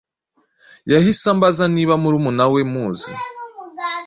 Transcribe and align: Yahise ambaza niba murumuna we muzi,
Yahise 0.91 1.25
ambaza 1.33 1.63
niba 1.75 1.93
murumuna 2.01 2.45
we 2.53 2.61
muzi, 2.71 3.11